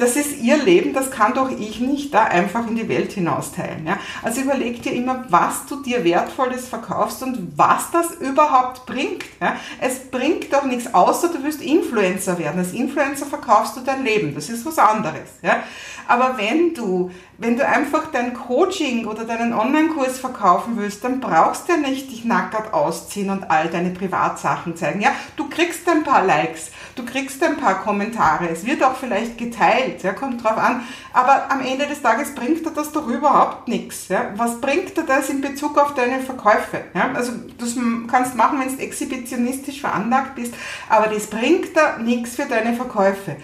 das 0.00 0.16
ist 0.16 0.38
ihr 0.38 0.56
Leben, 0.56 0.92
das 0.94 1.10
kann 1.10 1.34
doch 1.34 1.50
ich 1.50 1.80
nicht 1.80 2.12
da 2.14 2.24
einfach 2.24 2.66
in 2.66 2.76
die 2.76 2.88
Welt 2.88 3.12
hinausteilen. 3.12 3.86
Ja? 3.86 3.98
Also 4.22 4.40
überleg 4.40 4.82
dir 4.82 4.92
immer, 4.92 5.24
was 5.28 5.66
du 5.66 5.82
dir 5.82 6.02
Wertvolles 6.04 6.68
verkaufst 6.68 7.22
und 7.22 7.52
was 7.56 7.90
das 7.90 8.12
überhaupt 8.16 8.86
bringt. 8.86 9.24
Ja? 9.40 9.56
Es 9.80 10.10
bringt 10.10 10.52
doch 10.52 10.64
nichts, 10.64 10.92
außer 10.92 11.28
du 11.28 11.42
wirst 11.44 11.60
Influencer 11.62 12.38
werden. 12.38 12.58
Als 12.58 12.72
Influencer 12.72 13.26
verkaufst 13.26 13.76
du 13.76 13.80
dein 13.80 14.04
Leben, 14.04 14.34
das 14.34 14.48
ist 14.48 14.64
was 14.64 14.78
anderes. 14.78 15.28
Ja? 15.42 15.62
Aber 16.08 16.38
wenn 16.38 16.74
du, 16.74 17.10
wenn 17.40 17.56
du 17.56 17.66
einfach 17.66 18.08
dein 18.12 18.34
Coaching 18.34 19.06
oder 19.06 19.24
deinen 19.24 19.54
Online-Kurs 19.54 20.18
verkaufen 20.18 20.74
willst, 20.76 21.02
dann 21.02 21.20
brauchst 21.20 21.68
du 21.68 21.72
ja 21.72 21.78
nicht 21.78 22.10
dich 22.10 22.26
nackert 22.26 22.74
ausziehen 22.74 23.30
und 23.30 23.50
all 23.50 23.68
deine 23.68 23.90
Privatsachen 23.90 24.76
zeigen. 24.76 25.00
Ja, 25.00 25.12
du 25.36 25.48
kriegst 25.48 25.88
ein 25.88 26.04
paar 26.04 26.22
Likes, 26.22 26.70
du 26.96 27.04
kriegst 27.04 27.42
ein 27.42 27.56
paar 27.56 27.82
Kommentare, 27.82 28.50
es 28.50 28.66
wird 28.66 28.84
auch 28.84 28.94
vielleicht 28.94 29.38
geteilt, 29.38 30.02
ja, 30.02 30.12
kommt 30.12 30.44
drauf 30.44 30.58
an. 30.58 30.82
Aber 31.14 31.50
am 31.50 31.64
Ende 31.64 31.86
des 31.86 32.02
Tages 32.02 32.34
bringt 32.34 32.64
dir 32.64 32.72
das 32.72 32.92
doch 32.92 33.08
überhaupt 33.08 33.68
nichts. 33.68 34.08
Ja. 34.08 34.32
Was 34.36 34.60
bringt 34.60 34.94
dir 34.94 35.04
das 35.04 35.30
in 35.30 35.40
Bezug 35.40 35.78
auf 35.78 35.94
deine 35.94 36.20
Verkäufe? 36.20 36.84
Ja. 36.94 37.10
Also 37.14 37.32
das 37.56 37.74
kannst 38.06 38.34
machen, 38.34 38.60
wenn 38.60 38.76
du 38.76 38.82
exhibitionistisch 38.82 39.80
veranlagt 39.80 40.34
bist, 40.34 40.52
aber 40.90 41.06
das 41.06 41.26
bringt 41.26 41.74
dir 41.74 41.96
nichts 42.00 42.36
für 42.36 42.44
deine 42.44 42.76
Verkäufe. 42.76 43.36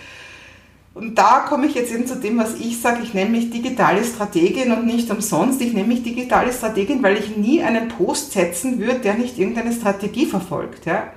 Und 0.96 1.18
da 1.18 1.44
komme 1.46 1.66
ich 1.66 1.74
jetzt 1.74 1.92
eben 1.92 2.06
zu 2.06 2.16
dem, 2.16 2.38
was 2.38 2.54
ich 2.54 2.80
sage. 2.80 3.02
Ich 3.02 3.12
nenne 3.12 3.28
mich 3.28 3.50
digitale 3.50 4.02
Strategin 4.02 4.72
und 4.72 4.86
nicht 4.86 5.10
umsonst. 5.10 5.60
Ich 5.60 5.74
nenne 5.74 5.88
mich 5.88 6.02
digitale 6.02 6.50
Strategin, 6.54 7.02
weil 7.02 7.18
ich 7.18 7.36
nie 7.36 7.62
einen 7.62 7.88
Post 7.88 8.32
setzen 8.32 8.78
würde, 8.78 9.00
der 9.00 9.12
nicht 9.12 9.38
irgendeine 9.38 9.74
Strategie 9.74 10.24
verfolgt. 10.24 10.86
Ja? 10.86 11.08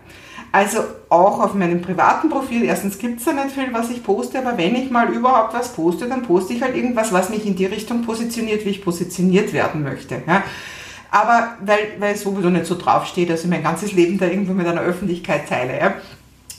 Also 0.52 0.80
auch 1.08 1.40
auf 1.40 1.54
meinem 1.54 1.82
privaten 1.82 2.28
Profil. 2.28 2.66
Erstens 2.66 2.98
gibt 2.98 3.20
es 3.20 3.26
da 3.26 3.32
nicht 3.32 3.52
viel, 3.52 3.72
was 3.72 3.90
ich 3.90 4.04
poste, 4.04 4.40
aber 4.40 4.58
wenn 4.58 4.76
ich 4.76 4.92
mal 4.92 5.14
überhaupt 5.14 5.54
was 5.54 5.72
poste, 5.72 6.10
dann 6.10 6.24
poste 6.24 6.52
ich 6.52 6.62
halt 6.62 6.76
irgendwas, 6.76 7.14
was 7.14 7.30
mich 7.30 7.46
in 7.46 7.56
die 7.56 7.66
Richtung 7.66 8.02
positioniert, 8.02 8.66
wie 8.66 8.72
ich 8.72 8.84
positioniert 8.84 9.54
werden 9.54 9.82
möchte. 9.84 10.22
Ja. 10.28 10.44
Aber 11.10 11.54
weil, 11.64 11.94
weil 12.00 12.16
es 12.16 12.24
sowieso 12.24 12.50
nicht 12.50 12.66
so 12.66 12.76
draufsteht, 12.76 13.30
dass 13.30 13.46
ich 13.46 13.50
mein 13.50 13.64
ganzes 13.64 13.94
Leben 13.94 14.18
da 14.18 14.26
irgendwo 14.26 14.52
mit 14.52 14.68
einer 14.68 14.82
Öffentlichkeit 14.82 15.48
teile. 15.48 15.80
Ja. 15.80 15.94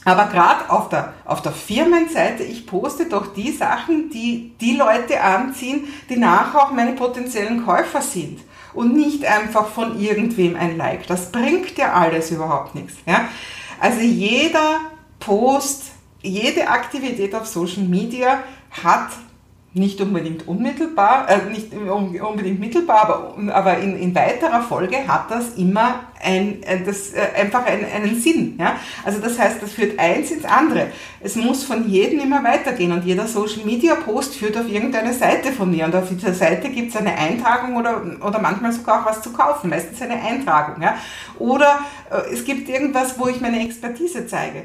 Aber 0.05 0.27
gerade 0.27 0.71
auf 0.71 0.89
der, 0.89 1.13
auf 1.27 1.43
der 1.43 1.53
Firmenseite, 1.53 2.43
ich 2.43 2.67
poste 2.67 3.07
doch 3.07 3.35
die 3.35 3.53
Sachen, 3.53 4.11
die 4.11 4.55
die 4.61 4.77
Leute 4.77 5.21
anziehen, 5.21 5.89
die 6.09 6.17
nachher 6.17 6.63
auch 6.63 6.71
meine 6.73 6.93
potenziellen 6.93 7.67
Käufer 7.67 8.01
sind. 8.01 8.41
Und 8.73 8.95
nicht 8.95 9.25
einfach 9.25 9.67
von 9.67 10.01
irgendwem 10.01 10.57
ein 10.57 10.77
Like. 10.77 11.07
Das 11.07 11.33
bringt 11.33 11.77
ja 11.77 11.93
alles 11.93 12.31
überhaupt 12.31 12.75
nichts. 12.75 12.95
Ja? 13.05 13.29
Also 13.81 14.01
jeder 14.01 14.81
Post, 15.19 15.87
jede 16.23 16.69
Aktivität 16.69 17.35
auf 17.35 17.47
Social 17.47 17.83
Media 17.83 18.45
hat 18.83 19.09
nicht 19.73 20.01
unbedingt 20.01 20.49
unmittelbar, 20.49 21.29
äh, 21.29 21.49
nicht 21.49 21.73
unbedingt 21.73 22.59
mittelbar, 22.59 23.03
aber, 23.03 23.55
aber 23.55 23.79
in, 23.79 23.97
in 23.97 24.13
weiterer 24.17 24.63
Folge 24.63 25.07
hat 25.07 25.31
das 25.31 25.55
immer 25.55 26.07
ein, 26.21 26.61
äh, 26.65 26.83
das, 26.85 27.13
äh, 27.13 27.21
einfach 27.41 27.65
einen, 27.67 27.85
einen 27.85 28.21
Sinn. 28.21 28.57
Ja? 28.59 28.81
Also 29.05 29.21
das 29.21 29.39
heißt, 29.39 29.63
das 29.63 29.73
führt 29.73 29.97
eins 29.97 30.33
ins 30.33 30.45
andere. 30.45 30.89
Es 31.21 31.37
muss 31.37 31.63
von 31.63 31.89
jedem 31.89 32.19
immer 32.19 32.43
weitergehen 32.43 32.91
und 32.91 33.05
jeder 33.05 33.29
Social 33.29 33.65
Media 33.65 33.95
Post 33.95 34.35
führt 34.35 34.57
auf 34.57 34.69
irgendeine 34.69 35.15
Seite 35.15 35.53
von 35.53 35.71
mir 35.71 35.85
und 35.85 35.95
auf 35.95 36.09
dieser 36.09 36.35
Seite 36.35 36.69
gibt 36.71 36.91
es 36.91 36.97
eine 36.97 37.17
Eintragung 37.17 37.77
oder, 37.77 38.03
oder 38.27 38.41
manchmal 38.41 38.73
sogar 38.73 39.03
auch 39.03 39.07
was 39.07 39.23
zu 39.23 39.33
kaufen, 39.33 39.71
meistens 39.71 40.03
eine 40.03 40.21
Eintragung. 40.21 40.83
Ja? 40.83 40.97
Oder 41.39 41.79
äh, 42.11 42.33
es 42.33 42.45
gibt 42.45 42.69
irgendwas, 42.69 43.17
wo 43.21 43.29
ich 43.29 43.41
meine 43.41 43.65
Expertise 43.65 44.27
zeige. 44.27 44.65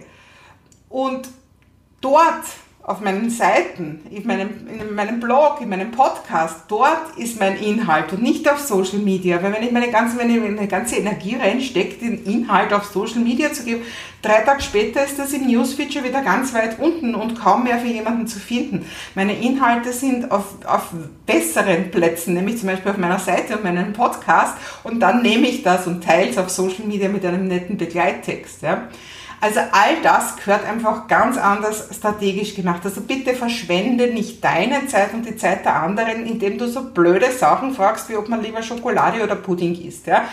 Und 0.89 1.29
dort 2.01 2.45
auf 2.87 3.01
meinen 3.01 3.31
Seiten, 3.31 4.01
in 4.11 4.27
meinem, 4.27 4.49
in 4.67 4.93
meinem 4.93 5.19
Blog, 5.19 5.59
in 5.59 5.69
meinem 5.69 5.89
Podcast, 5.89 6.65
dort 6.67 7.17
ist 7.17 7.39
mein 7.39 7.57
Inhalt 7.57 8.13
und 8.13 8.21
nicht 8.21 8.47
auf 8.47 8.59
Social 8.59 8.99
Media. 8.99 9.41
Weil 9.41 9.53
wenn 9.53 9.63
ich 9.63 9.71
meine 9.71 9.89
ganze, 9.89 10.19
wenn 10.19 10.29
ich 10.29 10.39
meine 10.39 10.67
ganze 10.67 10.97
Energie 10.97 11.35
reinstecke, 11.35 11.95
den 11.95 12.23
Inhalt 12.25 12.71
auf 12.73 12.85
Social 12.85 13.21
Media 13.21 13.51
zu 13.51 13.63
geben, 13.63 13.81
drei 14.21 14.41
Tage 14.41 14.61
später 14.61 15.03
ist 15.03 15.17
das 15.17 15.33
im 15.33 15.47
Newsfeature 15.47 16.05
wieder 16.05 16.21
ganz 16.21 16.53
weit 16.53 16.77
unten 16.77 17.15
und 17.15 17.39
kaum 17.39 17.63
mehr 17.63 17.79
für 17.79 17.87
jemanden 17.87 18.27
zu 18.27 18.37
finden. 18.37 18.85
Meine 19.15 19.35
Inhalte 19.35 19.91
sind 19.91 20.29
auf, 20.29 20.63
auf 20.67 20.89
besseren 21.25 21.89
Plätzen, 21.89 22.35
nämlich 22.35 22.59
zum 22.59 22.69
Beispiel 22.69 22.91
auf 22.91 22.97
meiner 22.97 23.19
Seite 23.19 23.57
und 23.57 23.63
meinem 23.63 23.93
Podcast 23.93 24.57
und 24.83 24.99
dann 24.99 25.23
nehme 25.23 25.47
ich 25.47 25.63
das 25.63 25.87
und 25.87 26.03
teile 26.03 26.29
es 26.29 26.37
auf 26.37 26.51
Social 26.51 26.85
Media 26.85 27.09
mit 27.09 27.25
einem 27.25 27.47
netten 27.47 27.77
Begleittext. 27.77 28.61
Ja. 28.61 28.89
Also 29.45 29.59
all 29.59 30.01
das 30.01 30.37
gehört 30.37 30.65
einfach 30.65 31.07
ganz 31.07 31.37
anders 31.37 31.89
strategisch 31.95 32.55
gemacht. 32.55 32.81
Also 32.83 33.01
bitte 33.01 33.35
verschwende 33.35 34.07
nicht 34.07 34.43
deine 34.43 34.87
Zeit 34.87 35.13
und 35.13 35.23
die 35.23 35.35
Zeit 35.35 35.65
der 35.65 35.83
anderen, 35.83 36.25
indem 36.25 36.57
du 36.57 36.67
so 36.67 36.89
blöde 36.89 37.31
Sachen 37.31 37.75
fragst, 37.75 38.09
wie 38.09 38.15
ob 38.15 38.27
man 38.27 38.41
lieber 38.41 38.63
Schokolade 38.63 39.23
oder 39.23 39.35
Pudding 39.35 39.79
isst. 39.87 40.07
Ja? 40.07 40.23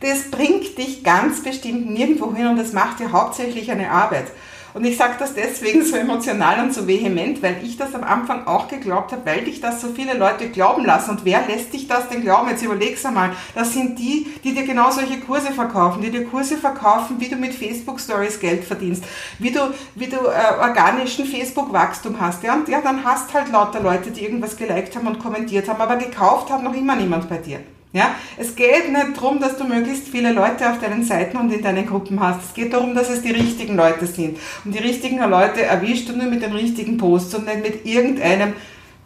Das 0.00 0.30
bringt 0.30 0.78
dich 0.78 1.04
ganz 1.04 1.42
bestimmt 1.42 1.90
nirgendwo 1.90 2.34
hin 2.34 2.46
und 2.46 2.56
das 2.56 2.72
macht 2.72 3.00
dir 3.00 3.12
hauptsächlich 3.12 3.70
eine 3.70 3.90
Arbeit. 3.90 4.32
Und 4.72 4.84
ich 4.84 4.96
sage 4.96 5.14
das 5.18 5.34
deswegen 5.34 5.84
so 5.84 5.96
emotional 5.96 6.62
und 6.62 6.72
so 6.72 6.86
vehement, 6.86 7.42
weil 7.42 7.56
ich 7.62 7.76
das 7.76 7.94
am 7.94 8.04
Anfang 8.04 8.46
auch 8.46 8.68
geglaubt 8.68 9.10
habe, 9.12 9.26
weil 9.26 9.44
dich 9.44 9.60
das 9.60 9.80
so 9.80 9.88
viele 9.88 10.14
Leute 10.14 10.48
glauben 10.48 10.84
lassen. 10.84 11.10
Und 11.10 11.24
wer 11.24 11.46
lässt 11.46 11.72
dich 11.72 11.88
das 11.88 12.08
denn 12.08 12.22
glauben? 12.22 12.48
Jetzt 12.48 12.62
überleg's 12.62 13.04
einmal. 13.04 13.32
Das 13.54 13.72
sind 13.72 13.98
die, 13.98 14.28
die 14.44 14.54
dir 14.54 14.64
genau 14.64 14.90
solche 14.90 15.18
Kurse 15.20 15.50
verkaufen, 15.52 16.02
die 16.02 16.10
dir 16.10 16.24
Kurse 16.24 16.56
verkaufen, 16.56 17.16
wie 17.18 17.28
du 17.28 17.36
mit 17.36 17.52
Facebook 17.52 18.00
Stories 18.00 18.38
Geld 18.38 18.64
verdienst, 18.64 19.04
wie 19.38 19.50
du, 19.50 19.60
wie 19.96 20.06
du 20.06 20.16
äh, 20.16 20.60
organischen 20.60 21.26
Facebook-Wachstum 21.26 22.20
hast. 22.20 22.42
Ja? 22.44 22.54
Und 22.54 22.68
ja, 22.68 22.80
dann 22.80 23.04
hast 23.04 23.34
halt 23.34 23.50
lauter 23.50 23.80
Leute, 23.80 24.12
die 24.12 24.22
irgendwas 24.22 24.56
geliked 24.56 24.94
haben 24.94 25.08
und 25.08 25.18
kommentiert 25.18 25.68
haben, 25.68 25.80
aber 25.80 25.96
gekauft 25.96 26.50
hat 26.50 26.62
noch 26.62 26.74
immer 26.74 26.94
niemand 26.94 27.28
bei 27.28 27.38
dir. 27.38 27.60
Ja, 27.92 28.14
es 28.36 28.54
geht 28.54 28.92
nicht 28.92 29.16
darum, 29.16 29.40
dass 29.40 29.56
du 29.56 29.64
möglichst 29.64 30.08
viele 30.08 30.32
Leute 30.32 30.70
auf 30.70 30.78
deinen 30.78 31.02
Seiten 31.02 31.36
und 31.36 31.52
in 31.52 31.60
deinen 31.60 31.86
Gruppen 31.86 32.20
hast. 32.20 32.44
Es 32.44 32.54
geht 32.54 32.72
darum, 32.72 32.94
dass 32.94 33.10
es 33.10 33.22
die 33.22 33.32
richtigen 33.32 33.74
Leute 33.74 34.06
sind. 34.06 34.38
Und 34.64 34.72
die 34.72 34.78
richtigen 34.78 35.18
Leute 35.18 35.62
erwischst 35.62 36.08
du 36.08 36.16
nur 36.16 36.26
mit 36.26 36.40
den 36.40 36.52
richtigen 36.52 36.98
Posts 36.98 37.34
und 37.34 37.46
nicht 37.46 37.62
mit 37.62 37.86
irgendeinem, 37.86 38.52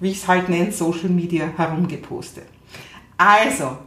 wie 0.01 0.11
ich 0.11 0.19
es 0.19 0.29
halt 0.29 0.51
nenne, 0.51 0.71
Social 0.71 1.09
Media 1.09 1.47
herumgepostet. 1.57 2.45
Also, 3.17 3.79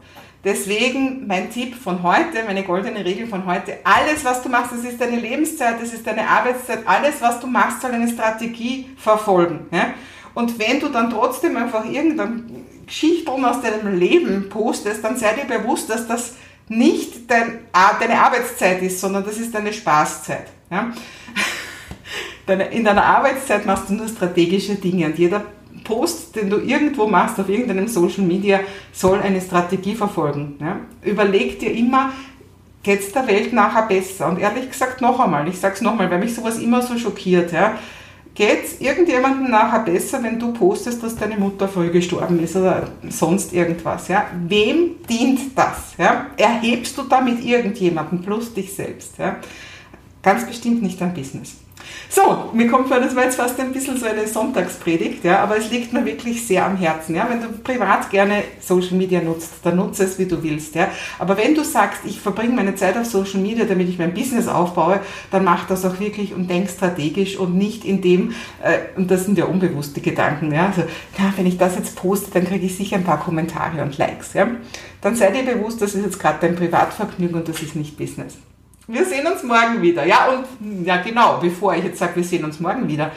deswegen 0.44 1.28
mein 1.28 1.52
Tipp 1.52 1.76
von 1.76 2.02
heute, 2.02 2.44
meine 2.48 2.64
goldene 2.64 3.06
Regel 3.06 3.28
von 3.28 3.46
heute, 3.46 3.78
alles 3.84 4.26
was 4.26 4.42
du 4.42 4.50
machst, 4.50 4.72
das 4.72 4.84
ist 4.84 5.00
deine 5.00 5.20
Lebenszeit, 5.20 5.80
das 5.80 5.94
ist 5.94 6.08
deine 6.08 6.28
Arbeitszeit, 6.28 6.80
alles 6.88 7.22
was 7.22 7.40
du 7.40 7.46
machst, 7.46 7.82
soll 7.82 7.92
eine 7.92 8.08
Strategie 8.08 8.90
verfolgen. 8.98 9.68
Ja? 9.72 9.94
Und 10.34 10.58
wenn 10.58 10.80
du 10.80 10.90
dann 10.90 11.12
trotzdem 11.12 11.56
einfach 11.56 11.86
irgendein 11.86 12.66
Geschichten 12.88 13.46
aus 13.46 13.62
deinem 13.62 14.00
Leben 14.00 14.50
postest, 14.50 15.04
dann 15.04 15.18
sei 15.18 15.34
dir 15.34 15.46
bewusst, 15.46 15.90
dass 15.90 16.08
das 16.08 16.34
nicht 16.70 17.30
dein, 17.30 17.60
deine 18.00 18.20
Arbeitszeit 18.20 18.82
ist, 18.82 19.00
sondern 19.00 19.24
das 19.24 19.38
ist 19.38 19.54
deine 19.54 19.72
Spaßzeit. 19.72 20.48
Ja? 20.72 20.92
In 22.72 22.86
deiner 22.86 23.04
Arbeitszeit 23.04 23.66
machst 23.66 23.90
du 23.90 23.94
nur 23.94 24.08
strategische 24.08 24.76
Dinge 24.76 25.08
und 25.08 25.20
jeder 25.20 25.44
Post, 25.84 26.36
den 26.36 26.50
du 26.50 26.58
irgendwo 26.58 27.08
machst 27.08 27.40
auf 27.40 27.50
irgendeinem 27.50 27.88
Social 27.88 28.24
Media, 28.24 28.62
soll 28.92 29.20
eine 29.20 29.42
Strategie 29.42 29.96
verfolgen. 29.96 30.58
Ja? 30.60 30.80
Überleg 31.04 31.60
dir 31.60 31.72
immer, 31.72 32.14
geht 32.84 33.02
es 33.02 33.12
der 33.12 33.28
Welt 33.28 33.52
nachher 33.52 33.88
besser? 33.88 34.30
Und 34.30 34.40
ehrlich 34.40 34.70
gesagt 34.70 35.02
noch 35.02 35.20
einmal, 35.20 35.48
ich 35.48 35.60
sage 35.60 35.76
es 35.76 35.82
nochmal, 35.82 36.10
weil 36.10 36.20
mich 36.20 36.34
sowas 36.36 36.58
immer 36.58 36.82
so 36.82 36.98
schockiert. 36.98 37.52
Ja? 37.52 37.78
Geht 38.38 38.66
es 38.66 38.80
irgendjemandem 38.80 39.50
nachher 39.50 39.80
besser, 39.80 40.22
wenn 40.22 40.38
du 40.38 40.54
postest, 40.54 41.02
dass 41.02 41.16
deine 41.16 41.38
Mutter 41.38 41.68
früh 41.68 41.90
gestorben 41.90 42.40
ist 42.40 42.56
oder 42.56 42.88
sonst 43.10 43.52
irgendwas? 43.52 44.10
Ja? 44.10 44.28
Wem 44.48 44.98
dient 45.10 45.58
das? 45.58 45.96
Ja? 45.98 46.28
Erhebst 46.38 46.96
du 47.00 47.02
damit 47.02 47.44
irgendjemanden 47.44 48.22
plus 48.22 48.54
dich 48.54 48.76
selbst? 48.76 49.18
Ja? 49.18 49.38
Ganz 50.22 50.46
bestimmt 50.46 50.84
nicht 50.84 51.02
dein 51.02 51.16
Business. 51.16 51.56
So, 52.10 52.50
mir 52.54 52.68
kommt 52.68 52.88
vor, 52.88 53.00
das 53.00 53.16
war 53.16 53.24
jetzt 53.24 53.36
fast 53.36 53.60
ein 53.60 53.74
bisschen 53.74 53.98
so 53.98 54.06
eine 54.06 54.28
Sonntagspredigt, 54.28 55.24
ja, 55.26 55.40
aber 55.40 55.58
es 55.58 55.70
liegt 55.70 55.92
mir 55.92 56.06
wirklich 56.06 56.46
sehr 56.48 56.66
am 56.66 56.78
Herzen. 56.78 57.16
Ja. 57.16 57.28
Wenn 57.30 57.42
du 57.42 57.50
privat 57.50 58.10
gerne 58.10 58.44
Social 58.62 58.96
Media 58.96 59.22
nutzt, 59.22 59.56
dann 59.64 59.76
nutze 59.76 60.06
es, 60.06 60.18
wie 60.18 60.26
du 60.26 60.42
willst. 60.42 60.76
Ja. 60.76 60.88
Aber 61.20 61.38
wenn 61.38 61.54
du 61.54 61.64
sagst, 61.64 62.02
ich 62.06 62.20
verbringe 62.20 62.54
meine 62.54 62.76
Zeit 62.76 62.98
auf 62.98 63.06
Social 63.06 63.42
Media, 63.42 63.66
damit 63.66 63.90
ich 63.90 64.00
mein 64.00 64.14
Business 64.14 64.48
aufbaue, 64.48 65.02
dann 65.32 65.44
mach 65.44 65.68
das 65.68 65.86
auch 65.86 66.00
wirklich 66.00 66.34
und 66.34 66.50
denk 66.50 66.70
strategisch 66.70 67.38
und 67.38 67.56
nicht 67.56 67.84
in 67.84 68.02
dem, 68.02 68.34
äh, 68.64 68.98
und 68.98 69.12
das 69.12 69.26
sind 69.26 69.38
ja 69.38 69.46
unbewusste 69.46 70.00
Gedanken, 70.00 70.54
ja. 70.54 70.68
Also, 70.68 70.84
na, 71.18 71.34
wenn 71.36 71.46
ich 71.46 71.58
das 71.58 71.76
jetzt 71.76 71.96
poste, 71.96 72.32
dann 72.32 72.46
kriege 72.46 72.66
ich 72.66 72.76
sicher 72.76 72.96
ein 72.96 73.04
paar 73.04 73.20
Kommentare 73.20 73.82
und 73.82 73.98
Likes. 73.98 74.34
Ja. 74.34 74.48
Dann 75.02 75.16
sei 75.16 75.32
dir 75.32 75.44
bewusst, 75.44 75.82
das 75.82 75.94
ist 75.94 76.06
jetzt 76.06 76.20
gerade 76.20 76.40
dein 76.42 76.56
Privatvergnügen 76.56 77.36
und 77.36 77.48
das 77.48 77.62
ist 77.62 77.76
nicht 77.76 77.98
Business. 77.98 78.38
Wir 78.88 79.04
sehen 79.04 79.28
uns 79.28 79.44
morgen 79.44 79.82
wieder. 79.82 80.06
Ja, 80.06 80.30
und 80.30 80.86
ja, 80.86 80.98
genau, 81.02 81.40
bevor 81.42 81.76
ich 81.76 81.84
jetzt 81.84 82.00
sage, 82.00 82.16
wir 82.16 82.24
sehen 82.24 82.46
uns 82.46 82.60
morgen 82.60 82.88
wieder, 82.88 83.12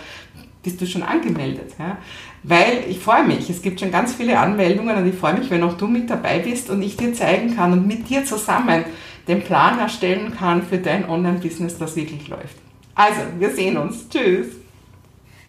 bist 0.62 0.81
du 0.81 0.87
schon 0.87 1.03
angemeldet. 1.03 1.73
Ja? 1.79 1.99
Weil 2.43 2.85
ich 2.89 2.99
freue 2.99 3.25
mich, 3.25 3.49
es 3.49 3.62
gibt 3.62 3.81
schon 3.81 3.91
ganz 3.91 4.15
viele 4.15 4.39
Anmeldungen 4.39 4.97
und 4.97 5.07
ich 5.07 5.15
freue 5.15 5.35
mich, 5.35 5.49
wenn 5.50 5.62
auch 5.62 5.77
du 5.77 5.87
mit 5.87 6.11
dabei 6.11 6.41
bist 6.41 6.71
und 6.71 6.83
ich 6.83 6.97
dir 6.97 7.15
zeigen 7.15 7.55
kann 7.55 7.73
und 7.73 7.87
mit 7.87 8.09
dir 8.09 8.25
zusammen 8.25 8.85
den 9.29 9.43
Plan 9.43 9.79
erstellen 9.79 10.35
kann 10.37 10.62
für 10.62 10.79
dein 10.79 11.09
Online-Business, 11.09 11.79
das 11.79 11.95
wirklich 11.95 12.27
läuft. 12.29 12.57
Also, 12.95 13.21
wir 13.39 13.50
sehen 13.50 13.77
uns. 13.77 14.09
Tschüss. 14.09 14.60